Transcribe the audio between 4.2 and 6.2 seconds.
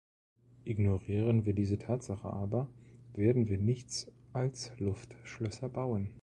als Luftschlösser bauen.